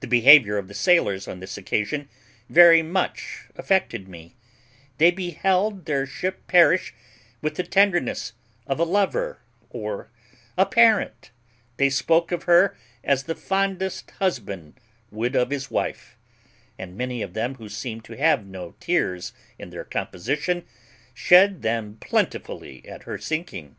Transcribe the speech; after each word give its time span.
The 0.00 0.06
behaviour 0.06 0.56
of 0.56 0.66
the 0.66 0.72
sailors 0.72 1.28
on 1.28 1.40
this 1.40 1.58
occasion 1.58 2.08
very 2.48 2.80
much 2.80 3.48
affected 3.54 4.08
me; 4.08 4.34
they 4.96 5.10
beheld 5.10 5.84
their 5.84 6.06
ship 6.06 6.46
perish 6.46 6.94
with 7.42 7.56
the 7.56 7.62
tenderness 7.62 8.32
of 8.66 8.80
a 8.80 8.84
lover 8.84 9.42
or 9.68 10.08
a 10.56 10.64
parent; 10.64 11.32
they 11.76 11.90
spoke 11.90 12.32
of 12.32 12.44
her 12.44 12.78
as 13.04 13.24
the 13.24 13.34
fondest 13.34 14.10
husband 14.12 14.80
would 15.10 15.36
of 15.36 15.50
his 15.50 15.70
wife; 15.70 16.16
and 16.78 16.96
many 16.96 17.20
of 17.20 17.34
them, 17.34 17.56
who 17.56 17.68
seemed 17.68 18.06
to 18.06 18.16
have 18.16 18.46
no 18.46 18.74
tears 18.80 19.34
in 19.58 19.68
their 19.68 19.84
composition, 19.84 20.64
shed 21.12 21.60
them 21.60 21.98
plentifully 22.00 22.88
at 22.88 23.02
her 23.02 23.18
sinking. 23.18 23.76